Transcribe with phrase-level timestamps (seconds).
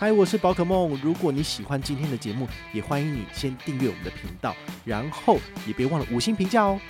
[0.00, 0.98] 嗨，我是宝可梦。
[1.02, 6.80] 如果你喜欢今天的节目，也欢迎你先订阅我们的频道，然后也别忘了五星评价哦。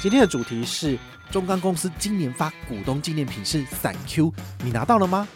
[0.00, 0.98] 今天的主题是
[1.30, 4.34] 中钢公司今年发股东纪念品是伞 Q，
[4.64, 5.28] 你拿到了吗？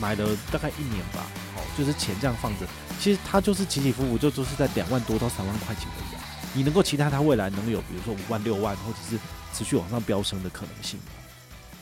[0.00, 1.24] 买了大概一年吧，
[1.54, 2.66] 哦，就是钱这样放着，
[2.98, 6.20] 其实它就是起起伏伏，就都是在两万多到三万块钱的样。
[6.54, 9.16] 你能够期待它未来能有，比如说五万、六万，或者是
[9.54, 10.98] 持续往上飙升的可能性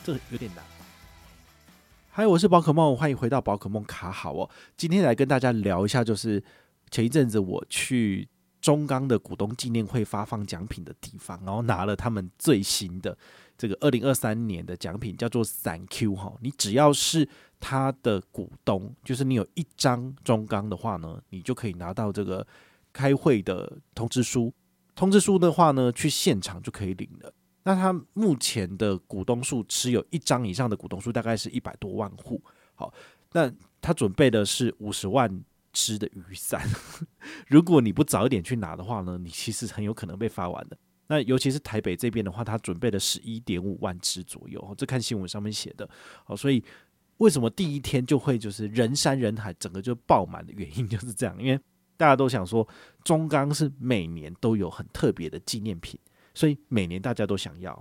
[0.05, 0.63] 这有点难。
[2.11, 4.47] 嗨，我是宝可梦，欢迎回到宝可梦卡好哦。
[4.77, 6.41] 今天来跟大家聊一下，就是
[6.91, 8.29] 前一阵子我去
[8.61, 13.17] 中钢的股东纪念会发放奖品的地方，然后拿了他们最新的
[13.57, 16.31] 这个二零二三年的奖品，叫做伞 Q 哈。
[16.39, 17.27] 你只要是
[17.59, 22.45] 他的股东，就是你有一张中钢的话呢，你就可以拿到这个
[22.93, 24.53] 开会的通知书。
[24.93, 27.33] 通知书的话呢，去现场就可以领了。
[27.67, 32.39] 那他目前的股东数持有一张以上的股东数大概是一百多万户。
[32.75, 32.93] 好，
[33.31, 36.61] 那他准备的是五十万支的雨伞。
[37.49, 40.77] 如果你不早一点去拿的话呢，你其实很有可能被发完的。
[41.07, 44.75] 那尤其是台北这边的话，他准备了十一点五万支左右。
[44.77, 45.89] 这看新闻上面写的。
[46.23, 46.63] 好，所以
[47.17, 51.59] 为什么第一天就会就是人山人海，整个就爆满的原因就是这样，因为
[51.97, 52.67] 大家都想说
[53.03, 55.99] 中钢是每年都有很特别的纪念品。
[56.35, 57.73] 所以每年大家都想要，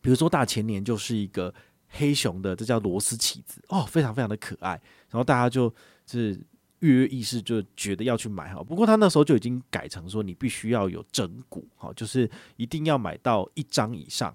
[0.00, 1.54] 比如说大前年就是一个
[1.88, 4.80] 黑熊的，这叫螺丝起子哦，非常非常的可爱。
[5.10, 5.74] 然后大家就
[6.06, 6.40] 是
[6.78, 8.62] 跃跃欲试，就觉得要去买哈。
[8.62, 14.34] 不过他那时候就已经改成说，你必须要有整股哈，就是一定要买到一张以上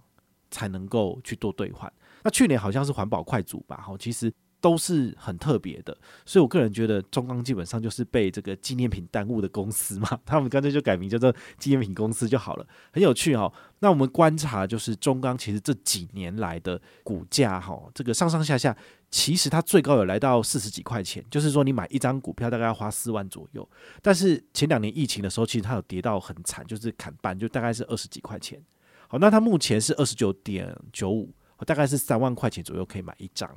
[0.52, 1.92] 才能够去做兑换。
[2.24, 4.32] 那去年好像是环保快组吧，哈，其实。
[4.62, 13.52] 都是很特别的，所以我个人觉得中钢基本上就是被这个纪念品耽误的公司嘛， 他们干脆就改名叫做纪念品公司就好了，很有趣哈。
[13.80, 18.78] 那我们观察就是中钢其实这几年来的股价哈，这个上上下下，
[19.10, 23.68] 其实它最高有来到四十几块钱，就是说你买一张股票大概要花四万左右。
[24.04, 28.62] 但是前两年疫情的时候，其实它有跌到很惨，就是砍半，就大概是二十几块钱。
[29.08, 31.34] 好，那它目前是二十九点九五，
[31.66, 33.50] 大概是三万块钱左右可以买一张。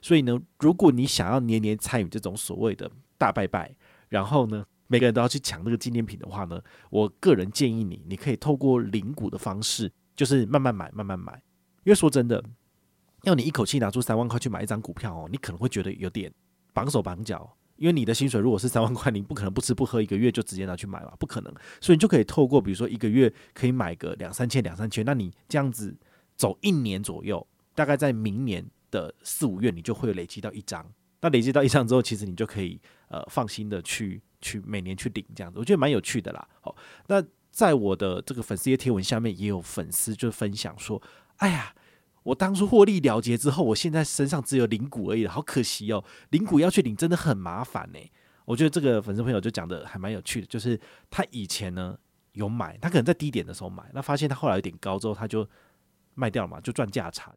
[0.00, 3.74] 所以呢，如果你想要年年参与这种所谓的大拜拜，
[4.08, 11.42] 然后呢，每个人都要去抢这个纪念品的话呢，我个人建议你，你可以透过领股的方式，就是慢慢买，慢慢买。
[11.82, 12.44] 因为说真的，
[13.22, 16.32] 要你一口气拿出三万块去买一张股票哦，你可能会觉得有点
[16.72, 17.56] 绑手绑脚。
[17.76, 21.52] 因为你的薪水如果是三万块，你不可能不吃不喝一个月就直接拿去买嘛，不可能。
[21.80, 25.96] 所以你就可以透过，比如说一个月可以买个两三千、两三千，那你这样子
[26.36, 28.64] 走一年左右，大概在明年。
[28.90, 30.84] 的四五月，你就会累积到一张。
[31.20, 36.48] 那累积到一张之后，其实你就可以呃放心的去去每年去领这样子，我觉得蛮有趣的啦。
[36.60, 36.76] 好，
[37.06, 41.02] 那在我的这个粉丝页贴文下面也有粉丝就分享说
[41.38, 41.74] ：“哎呀，
[42.22, 47.98] 我当初获利了结之后，我现在身上只有零股而已，好可惜哦，零股要去领真的很麻烦呢。”
[48.44, 50.78] 我觉得这个粉丝朋友就讲的还蛮有趣的，就是
[51.10, 51.98] 他以前呢
[52.32, 55.48] 有买，他可能在低点的时候买，那发现他后来有点高之后，他就
[56.14, 57.34] 卖掉了嘛，就赚价差。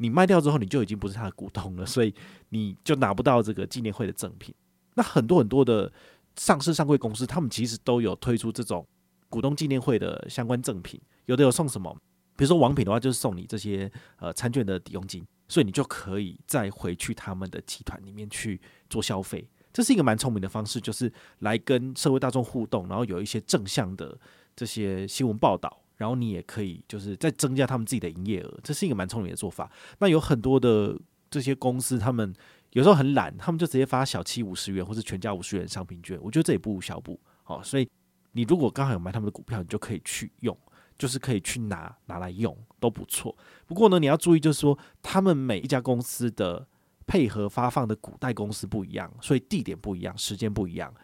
[0.00, 2.14] 你卖掉之后，你就已经不是他的股东了，所以
[2.48, 4.54] 你就拿不到这个纪念会的赠品。
[4.94, 5.92] 那很多很多的
[6.36, 8.86] 上市上柜公司，他们其实都有推出这种
[9.28, 11.94] 股东纪念会的相关赠品，有的有送什么，
[12.34, 19.46] 比如说王品的话，就是送你这些呃餐券的抵用金，所以你就可以再回去他们的集团里面去做消费。
[19.70, 24.18] 这是一个蛮聪明的方式，就是来跟社会大众互动，然后有一些正向的
[24.56, 25.82] 这些新闻报道。
[26.00, 29.70] 然后你也可以就是再增加他们自己的营业额，这是一个蛮聪明的做法。
[29.98, 30.98] 那有很多的
[31.30, 32.34] 这些公司，他们
[32.70, 36.18] 有时候很懒，他们就直接发小七五十元或是全家五十元商品券。
[36.22, 37.20] 我觉得这也不无小补。
[37.42, 37.86] 好，所以
[38.32, 40.56] 你如果刚好有买他们的股票，你就可以去用，
[40.96, 43.36] 就是可以去拿拿来用都不错。
[43.66, 46.66] 不过呢，你要注意，就是说他们每一家公司的
[47.06, 50.94] 配合发放的股代公司不一样，所以地点不一样，时间不一样，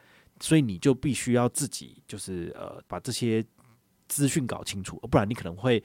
[0.40, 3.44] 所以你就必须要自己就是呃把这些。
[4.08, 5.82] 资讯搞清楚，不然你可能会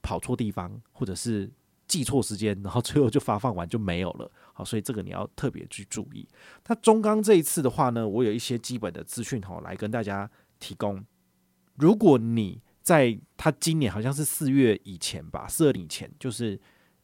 [0.00, 1.50] 跑错地方，或者是
[1.86, 4.30] 记错时间，然后最后就发放完就没有了。
[4.52, 6.26] 好，所以这个你要特别去注意。
[6.66, 11.04] 那中钢这一次的话呢，我有一些基本的资讯哈，来跟大家提供。
[11.76, 16.60] 如果你在他今年好像是四月以前吧，四二年前，就是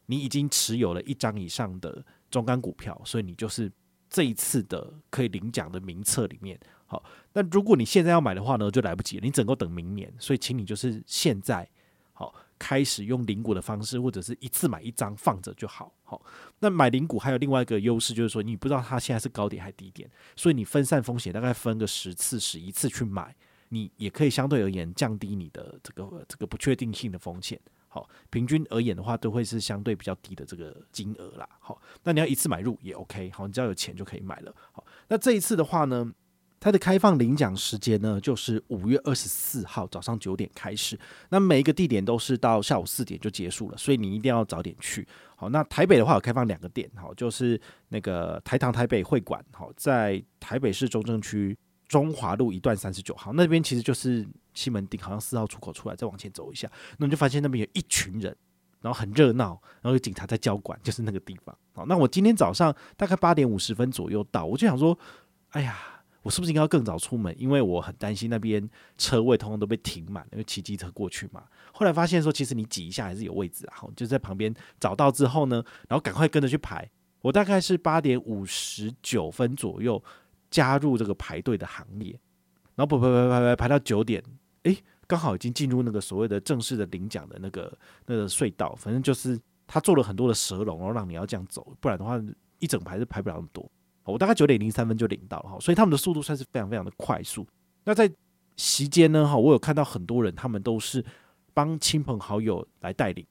[0.07, 3.71] 你已经持有了一张以上的中钢股票，所以你就是
[4.09, 6.59] 这一次的可以领奖的名册里面。
[6.89, 7.03] 好，
[7.33, 10.11] 那如果你现在要买的话呢，就来不及了，你只能等明年。
[10.17, 11.69] 所以，请你就是现在
[12.13, 15.93] 好开始用领股的方式，或者是一次买一张放着就好。
[16.03, 16.19] 好，
[16.57, 23.35] 那买领股还有另外一个优势，就是说你不知道它现在是高点还是低点，所以你分散风险，大概分个十次、十一次去买，
[23.69, 27.61] 你也可以相对而言降低你的这个这个不确定性的风险。
[27.91, 31.49] 好，平均而言的话，都会是相对比较低的这个金额啦。
[31.59, 34.55] 好，那你要一次买入也 OK，好，你只要有钱就可以买了。
[34.71, 36.11] 好，那这一次的话呢，
[36.59, 45.07] 它的开放领奖时间呢，就是五月二十四号早上九点开始，那每一个地点都是到下午四点就结束了，所以你一定要早点去。
[45.35, 51.57] 好，那台北的话有开放两个点，好，就是那个台糖台北会馆，好，在台北市中正区
[51.87, 54.27] 中华路一段三十九号那边，其实就是。
[54.55, 58.35] 西门町好像四号出口出来，再往前走一下，那你就发现那边有一群人，
[58.81, 59.51] 然后很热闹，
[59.81, 61.55] 然后有警察在交管，就是那个地方。
[61.73, 64.97] 好，那我今天早上大概八点五十分左右到，我就想说，
[65.51, 65.77] 哎呀，
[66.21, 67.33] 我是不是应该要更早出门？
[67.39, 71.43] 因为我很担心那边车位通通都被停满，因为骑机车过去嘛。
[71.71, 76.89] 后来发现说，其实你挤一下还是有位置啊，就在旁边找到之后呢，然后赶快跟着去排。
[77.21, 80.01] 我大概是八点五十九分左右
[80.49, 82.17] 加入这个排队的行列，
[82.75, 84.23] 然后排排排排排到九点。
[84.63, 84.77] 诶，
[85.07, 92.21] 刚好已经进入那个所谓的正式的领奖的那个那个隧道，反正就是他做了很多的蛇龙，然后让你要这样走，不然的话
[92.59, 93.69] 一整排是排不了那么多。
[94.09, 97.45] 我大概九点零三分就领到了哈，所以他们的速度算是非常非常的快速。
[97.83, 98.11] 那在
[98.57, 101.03] 席间呢哈，我有看到很多人，他们都是
[101.53, 103.25] 帮亲朋好友来带领，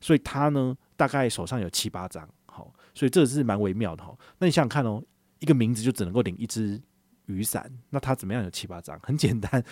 [0.00, 4.16] 所以他呢大概手上有七八张，好，所以这是蛮微妙的哈。
[4.38, 5.02] 那你想想看哦，
[5.38, 6.80] 一个名字就只能够领一只
[7.26, 8.98] 雨伞，那他怎么样有七八张？
[9.02, 9.62] 很简单。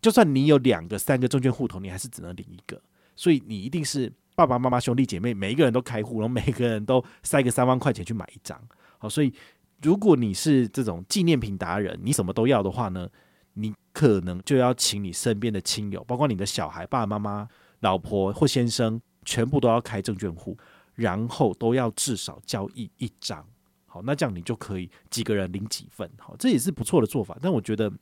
[0.00, 2.80] 就算你有两个、三个证券户头，你还是只能领一个，
[3.14, 8.60] 所以你一定是爸爸妈妈、兄弟姐妹，每一个人都开户，然后每个人都塞个三万块钱去买一张。
[8.98, 9.32] 好，所以
[9.82, 13.08] 如果你是这种纪念品达人，你什么都要的话呢，
[13.54, 17.48] 你可能就要请你身边的亲友，包括你的小孩、爸爸妈妈、
[17.80, 20.56] 老婆或先生，全部都要开证券户，
[20.94, 23.46] 然后都要至少交易一张。
[23.86, 26.10] 好，那这样你就可以几个人领几份。
[26.18, 27.92] 好，这也是不错的做法，但我觉得。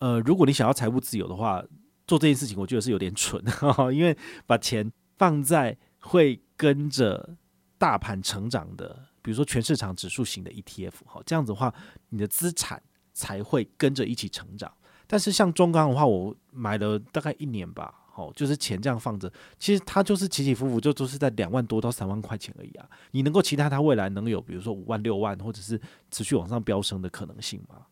[0.00, 1.60] 呃，如果你想要财务自由的话，
[2.06, 4.16] 做这件事情我觉得是有点蠢，呵呵，因为
[4.46, 7.36] 把钱放在会跟着
[7.78, 11.74] 大盘成长的，比如说全市场指数型的 ETF，好，这样子的话，
[12.08, 12.82] 你的资产
[13.12, 14.72] 才会跟着一起成长。
[15.06, 22.88] 但是像中钢的话，我买了大概一年吧，好，就是钱这样放着，其实它就是起起伏伏，就都是在两万多到三万块钱而已啊。
[23.10, 25.78] 你能够期待它未来能有，比如说五万、六万，或者是
[26.10, 27.84] 持续往上飙升的可能性吗？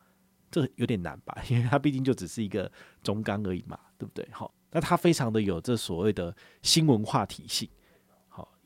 [0.51, 2.73] 这有点难吧， 因为它毕竟就只是一个
[3.03, 4.27] 中钢而已嘛，对不对？
[4.33, 7.69] 好，那它非常的有这所谓的新闻话题性。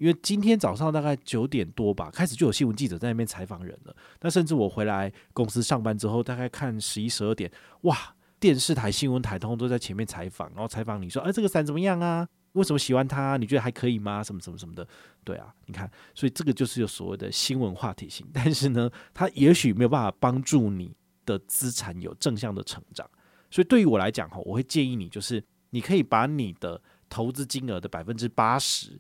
[0.01, 3.95] 因为今天早上大概九点多吧，开始就有新闻记者在那边采访人了。
[4.23, 7.51] 那甚至我回来公司上班之后，大概看十一十二点，
[7.83, 7.97] 哇，
[8.41, 12.27] 电视台、新闻台通都在前面采访，然后采访你说，哎，这个伞怎么样啊？
[12.55, 13.37] 为什么喜欢它？
[13.37, 14.25] 你觉得还可以吗？
[14.25, 14.85] 什么什么什么的，
[15.23, 20.97] 对啊，你看，所以这个就是有所谓的新闻话题性，但是呢，它也许没有办法帮助你。
[21.27, 23.09] 的资产有正向的成长，
[23.51, 28.99] 所以对于我来讲哈，我会建议你，就是你可以把你的投资金额的百分之八十，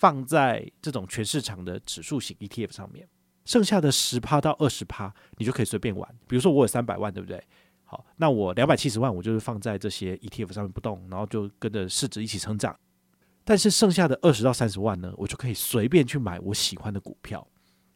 [0.00, 3.06] 放在这种全市场的指数型 ETF 上面，
[3.44, 6.08] 剩下的十趴到二十趴，你就可以随便玩。
[6.26, 7.40] 比如说我有三百万，对不对？
[7.84, 12.74] 好，那我两百七十万，我就是放在这些 ETF 上面不动，然后就跟着市值一起成长。
[13.44, 17.46] 但是剩下的二十到三十万呢，我就可以随便去买我喜欢的股票。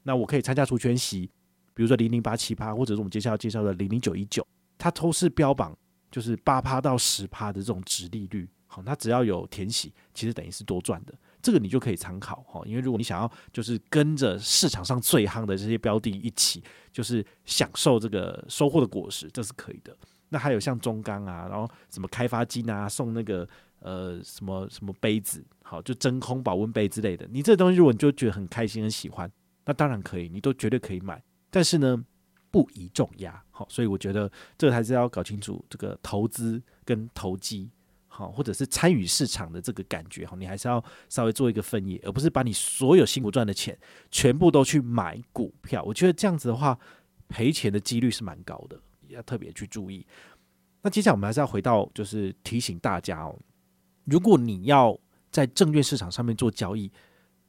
[0.03, 1.31] 那我可以参加除权息。
[1.73, 4.47] 比如说零零八七趴，或者是我们接下来要介绍的零零九一九，
[4.79, 5.77] 它都是标榜
[6.11, 8.49] 就是八趴到十趴的这种殖利率。
[8.67, 11.15] 好，它只要有填息，其实等于是多赚的。
[11.45, 19.95] 这个你就可以参考哈，因为如果你想要就是跟着市场上最夯的这些标的一起，就是享受这个收获的果实，这是可以的。
[20.31, 23.47] 那还有像中钢啊，然后什么开发金啊，送那个
[23.81, 27.29] 呃什么什么杯子，好，就真空保温杯之类的。
[27.31, 29.31] 你这东西如果你就觉得很开心很喜欢，
[29.67, 31.23] 那当然可以，你都绝对可以买。
[31.51, 32.03] 但是呢，
[32.51, 37.71] 不宜重压，好，所以我觉得这个还是要搞清楚这个投资跟投机，
[38.15, 43.77] 好，或者是参与市场的这个感觉，好，你还是要稍微做一个分野，而不是把你所有辛苦赚的钱
[44.11, 45.83] 全部都去买股票。
[45.83, 46.79] 我觉得这样子的话，
[47.29, 48.79] 赔钱的几率是蛮高的，
[49.09, 50.07] 要特别去注意。
[50.83, 53.37] 那接下来我们还是要回到，就是提醒大家哦，
[54.05, 54.97] 如果你要
[55.31, 56.93] 在证券市场上面做交易，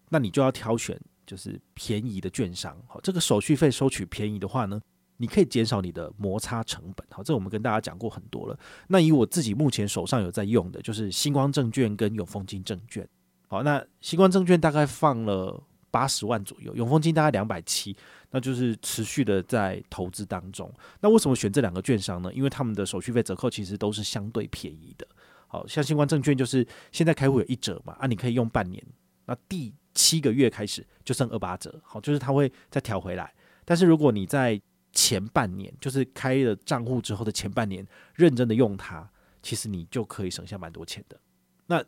[0.10, 1.00] 那你就要挑选。
[1.28, 4.80] 就是便宜的券商，好，这个手续费收取便宜的话呢，
[5.18, 8.60] 你可以减少你的摩擦成本，好，这我们跟大家讲过很多了。
[8.88, 13.08] 那以我自己目前手上有在用的，就是新光证券跟永丰金证券，
[13.48, 17.96] 好，那新光证券大概放了八十万左右，永丰金大概两百七，
[18.32, 20.70] 那就是持续的在投资当中。
[21.00, 22.34] 那为什么选这两个券商呢？
[22.34, 25.08] 因为他们的手续费折扣其实都是相对便宜的，
[25.48, 28.84] 好像新光证券就是现在开户有一折嘛，啊，你可以用半年，
[29.26, 33.34] 那第七个月开始就剩二八折，好，就是它会再调回来。
[33.64, 34.62] 但是如果你在
[34.96, 37.86] 前半年，就是开了账户之后的前半年，
[38.16, 39.08] 认真的用它，
[39.44, 41.20] 其实你就可以省下蛮多钱的。
[41.68, 41.84] 那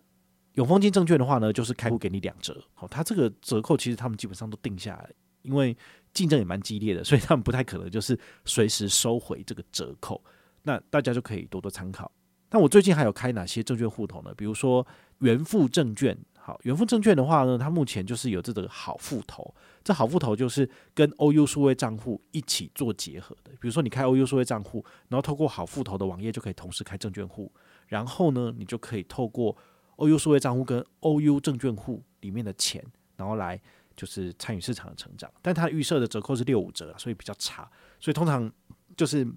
[0.53, 2.63] 永丰金证券的话呢，就是开户给你两折。
[2.75, 5.09] 好，它这个折扣其实他们基本上都定下来，
[5.41, 5.75] 因为
[6.13, 10.23] 竞争也蛮激烈的， 所以他们不太可能就是随时收回这个折扣。
[10.61, 12.11] 那大家就可以多多参考。
[12.51, 14.33] 那我最近还有开哪些证券户头呢？
[14.35, 14.85] 比如说
[15.19, 16.17] 元富证券。
[16.47, 19.53] 好，元富证券的话呢，它目前就是有这个好富投。
[19.83, 23.51] 这好富投就是跟 OU 数位账户一起做结合的。
[23.59, 27.51] 比如说你开 OU 数位账户，然后透过好富投的网页就可以同时开证券户，
[27.87, 29.57] 然后呢，你就可以透过
[29.97, 32.81] OU 数位账户跟 OU 证券户里面的钱，
[33.17, 33.61] 然后来
[33.97, 35.29] 就是参与市场的成长。
[35.41, 37.69] 但它预设的折扣是六五折，所以比较差。
[37.99, 38.49] 所以通常
[38.95, 39.27] 就是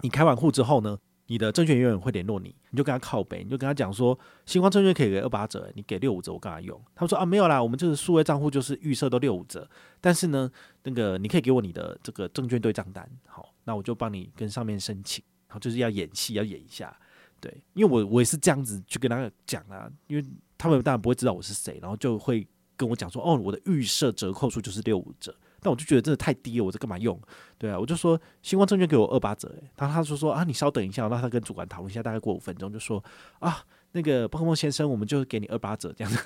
[0.00, 6.78] 你开完户之后呢，你的证券员会联络你，你就跟他靠北，你就跟他讲说，新光证券可以给二八折，你给六五折，我干嘛用？
[6.94, 9.68] 他们说啊，没有啦，我们这个数位账户就是预设都六五折，
[10.00, 10.50] 但是呢，
[10.82, 16.94] 那个你可以给我你的这个证券对账单，好，那我就帮你跟上面申请，好，就是要演戏，要演一下，
[17.40, 20.24] 对，因为我我也是这样子去跟他讲啊，因为
[20.58, 25.34] 他们当然不会知道我是谁，然后就会跟我讲说，哦，我的预设折扣数就是六五折。
[25.64, 27.18] 但我就觉得真的太低了，我这干嘛用？
[27.56, 33.02] 对啊，我就说星光证券给我二八折，诶，然后他就说说啊，你稍等一下，让他跟主管讨论一下，大概过五分钟就说
[33.38, 36.22] 啊，那个宝可孟先生，我们就给你二八折这样子。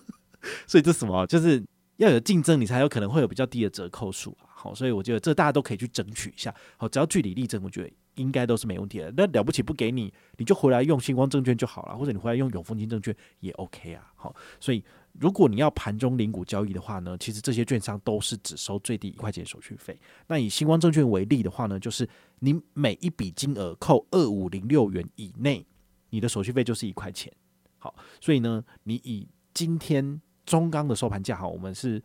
[0.68, 1.26] 所以这什么？
[1.26, 1.64] 就是
[1.96, 4.44] 要有竞争，你才有可能会有比较低的折扣数啊。
[4.54, 6.54] 好，所以我觉得这大家都可以去争取一下。
[6.76, 9.12] 好，只要据理力争，我觉得应该都是没问题的。
[9.16, 14.12] 那了不起不给你，你就回来用新光证券就好了，或者你回来用永丰金证券也 OK 啊。
[14.14, 14.84] 好，所以。
[15.20, 19.96] 如果你要盘中零股交易的话呢，其实这些券商都是只收最低一块钱手续费。
[20.26, 22.04] 那以新光证券为例的话呢，就是
[22.40, 25.64] 你每一笔金额扣二五零六元以内，
[26.10, 27.32] 你的手续费就是一块钱。
[27.78, 32.02] 好，所以呢，你以今天中钢的收盘价，哈，我们是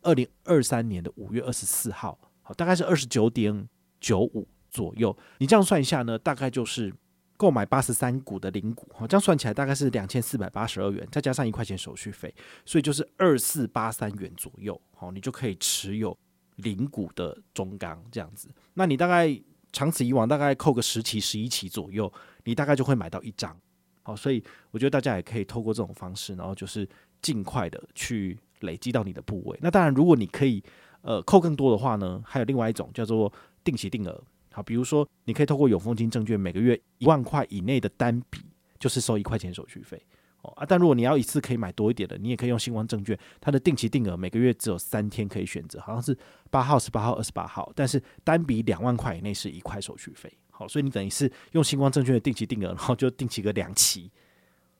[0.00, 3.68] 二零二三年的五月二十四号，好，大概是二十九点
[4.00, 5.16] 九五左右。
[5.38, 6.92] 你这样算一下呢，大概就是。
[7.38, 16.16] 购买八十三股的零股，这样算起来大概是两千四百八十二元，再加上一块钱手续费，所以就是二四八三元左右，好，你就可以持有
[16.56, 18.48] 零股的中钢这样子。
[18.72, 19.38] 那你大概
[19.70, 22.10] 长此以往，大概扣个十期、十一期左右，
[22.44, 23.54] 你大概就会买到一张。
[24.02, 26.88] 好，所以我觉得大家也可以透过这种方式，然后就是
[27.20, 29.58] 尽快的去累积到你的部位。
[29.60, 30.64] 那当然，如果你可以
[31.02, 33.30] 呃扣更多的话呢，还有另外一种叫做
[33.62, 34.24] 定期定额。
[34.56, 38.40] 好，比如说，你可以透过永丰金证券，每个月一万块以内的单笔，
[38.78, 40.02] 就是收一块钱手续费
[40.40, 40.64] 哦啊。
[40.66, 46.16] 但如果你要一次可以买多一点的，你也可以用新光证券，它的定期定额每个月只有三天可以选择，好像是
[46.48, 50.32] 八号、十八号、二十八号，但是单笔两万块以内是一块手续费。
[50.50, 54.10] 好，所以你等于是用新光证券的定期定额，然后就定期个两期，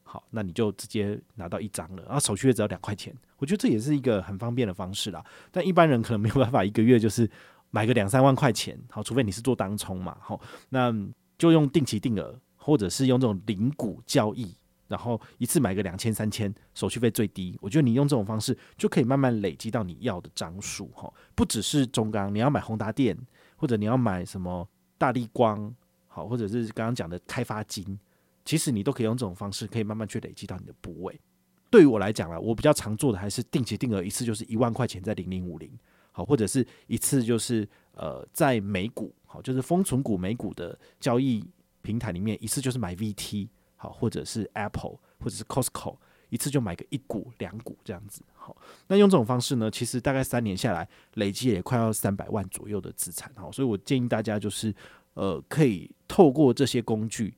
[0.05, 3.15] 好，那你就直接拿到一张了，然后手续费只要两块钱。
[3.37, 7.31] 我觉得这也是一个很方便的方式啦，但一般人可能没有办法一个月就是。
[7.77, 10.41] 买个两三万块钱，好，除非你是做当冲嘛，好，
[10.71, 10.91] 那
[11.37, 14.57] 就用定期定额，或者是用这种零股交易，
[14.89, 17.55] 然后一次买个两千三千，手续费最低。
[17.61, 23.15] 我觉得你用这种方式就可以慢慢累积到你要的张数，哈，不只是中钢，你要买宏达电，
[23.57, 24.67] 或者你要买什么
[24.97, 25.71] 大力光，
[26.09, 27.99] 好，或者是刚刚讲的开发金，
[28.43, 31.21] 其实你都可以用这种方式，可以慢慢去累积到你的部位。
[31.69, 35.71] 对于我来讲啊，我比较常做的还是定期定额，一次就是一万块钱在零零五零。
[36.17, 41.45] 好，或者是一次就是呃，在美股好，就是封存股美股的交易
[41.83, 43.47] 平台里面，一次就是买 VT
[43.77, 45.99] 好，或者是 Apple 或者是 Costco，
[46.31, 48.23] 一次就买个一股两股这样子。
[48.33, 48.57] 好，
[48.87, 53.31] 那用这种方式呢，其实大概三年下来，累积也快要三百万左右的资产。
[53.35, 54.75] 好，所以我建议大家就是
[55.13, 57.37] 呃，可以透过这些工具，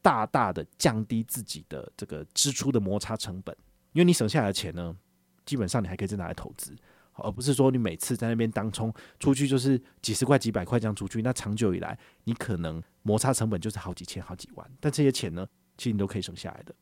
[0.00, 3.52] 大大的降低自己的这个支出的摩擦成本，
[3.94, 4.96] 因为你省下来的钱呢，
[5.44, 6.72] 基本上你还可以再拿来投资。
[7.18, 14.70] 而不是说你每次在那边当冲出去就是几十块、几百块这样出去，那长久以来你可能摩擦成本就是好几千、好几万。
[14.80, 15.46] 但这些钱呢，
[15.76, 16.74] 其实你都可以省下来的。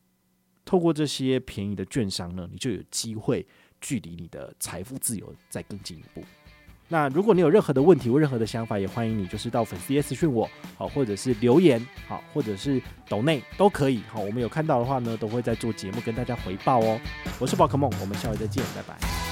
[0.64, 3.47] 透过这些便宜的券商呢，你就有机会
[3.81, 6.25] 距离你的财富自由再更进一步。
[6.88, 14.03] 那如果你有任何的问题或任何的想法，也欢迎你就是到粉丝页私讯我，好，或者是留言，好，或者是抖内都可以。
[14.09, 17.00] 好，我们有看到的话呢，都会在做节目跟大家回报哦。
[17.38, 19.24] 我是宝可梦，我们下回再见，拜拜。